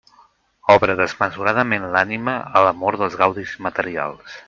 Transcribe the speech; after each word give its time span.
Obre 0.75 0.95
desmesuradament 1.01 1.87
l'ànima 1.97 2.37
a 2.63 2.67
l'amor 2.69 3.01
dels 3.03 3.23
gaudis 3.25 3.57
materials. 3.69 4.39